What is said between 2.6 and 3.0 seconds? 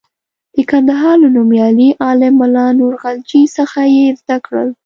نور